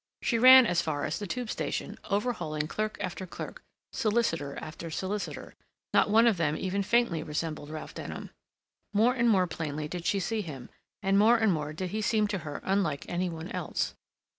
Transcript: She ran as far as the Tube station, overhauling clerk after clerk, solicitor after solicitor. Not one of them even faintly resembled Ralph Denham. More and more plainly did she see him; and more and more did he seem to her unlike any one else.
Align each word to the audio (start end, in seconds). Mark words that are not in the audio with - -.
She 0.23 0.39
ran 0.39 0.65
as 0.65 0.81
far 0.81 1.05
as 1.05 1.19
the 1.19 1.27
Tube 1.27 1.51
station, 1.51 1.95
overhauling 2.05 2.67
clerk 2.67 2.97
after 2.99 3.27
clerk, 3.27 3.61
solicitor 3.93 4.57
after 4.57 4.89
solicitor. 4.89 5.53
Not 5.93 6.09
one 6.09 6.25
of 6.25 6.37
them 6.37 6.57
even 6.57 6.81
faintly 6.81 7.21
resembled 7.21 7.69
Ralph 7.69 7.93
Denham. 7.93 8.31
More 8.93 9.13
and 9.13 9.29
more 9.29 9.45
plainly 9.45 9.87
did 9.87 10.07
she 10.07 10.19
see 10.19 10.41
him; 10.41 10.71
and 11.03 11.19
more 11.19 11.37
and 11.37 11.53
more 11.53 11.71
did 11.71 11.91
he 11.91 12.01
seem 12.01 12.25
to 12.29 12.39
her 12.39 12.61
unlike 12.63 13.07
any 13.09 13.29
one 13.29 13.51
else. 13.51 13.93